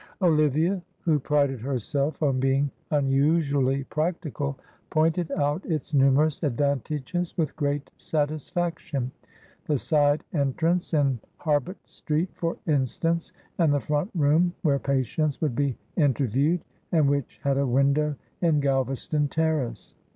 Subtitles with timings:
[0.19, 4.57] Olivia, who prided herself on being unusually practical,
[4.89, 9.11] pointed out its numerous advantages with great satisfaction.
[9.67, 15.55] The side entrance in Harbut Street, for instance, and the front room where patients would
[15.55, 16.61] be interviewed,
[16.91, 19.93] and which had a window in Galvaston Terrace.